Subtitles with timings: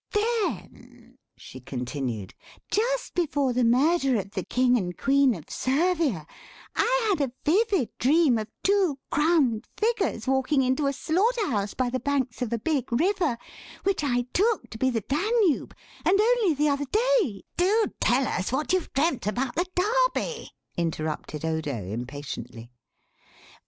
[0.13, 2.33] "Then," she continued,
[2.71, 6.25] "just before the murder of the King and Queen of Servia
[6.75, 11.91] I had a vivid dream of two crowned figures walking into a slaughter house by
[11.91, 13.37] the banks of a big river,
[13.83, 18.51] which I took to be the Danube; and only the other day—" "Do tell us
[18.51, 22.71] what you've dreamt about the Derby," interrupted Odo impatiently.